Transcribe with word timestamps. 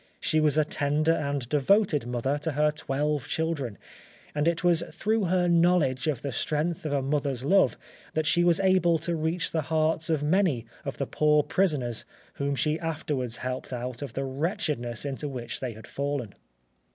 She 0.19 0.39
was 0.39 0.57
a 0.57 0.65
tender 0.65 1.11
and 1.11 1.47
devoted 1.47 2.07
mother 2.07 2.39
to 2.39 2.53
her 2.53 2.71
twelve 2.71 3.27
children, 3.27 3.77
and 4.33 4.47
it 4.47 4.63
was 4.63 4.81
through 4.91 5.25
her 5.25 5.47
knowledge 5.47 6.07
of 6.07 6.23
the 6.23 6.31
strength 6.31 6.87
of 6.87 6.91
a 6.93 7.03
mother's 7.03 7.43
love 7.43 7.77
that 8.15 8.25
she 8.25 8.43
was 8.43 8.59
able 8.61 8.97
to 8.97 9.15
reach 9.15 9.51
the 9.51 9.61
hearts 9.61 10.09
of 10.09 10.23
many 10.23 10.65
of 10.85 10.97
the 10.97 11.05
poor 11.05 11.43
prisoners 11.43 12.03
whom 12.41 12.55
she 12.55 12.79
afterwards 12.79 13.37
helped 13.45 13.71
out 13.71 14.01
of 14.01 14.13
the 14.13 14.25
wretchedness 14.25 15.05
into 15.05 15.29
which 15.29 15.59
they 15.59 15.73
had 15.73 15.85
fallen. 15.85 16.33